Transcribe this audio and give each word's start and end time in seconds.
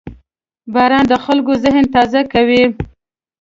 •باران 0.73 1.05
د 1.09 1.13
خلکو 1.25 1.51
ذهن 1.63 1.83
تازه 1.93 2.21
کوي. 2.33 2.63